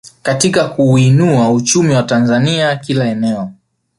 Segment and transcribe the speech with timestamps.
[0.23, 3.51] Katika kuuinua uchumi wa Tanzania kila eneo